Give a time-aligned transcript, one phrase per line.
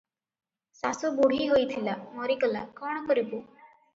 [0.77, 3.45] ଶାଶୁ ବୁଢ଼ୀ ହୋଇଥିଲା, ମରିଗଲା, କଣ କରିବୁ?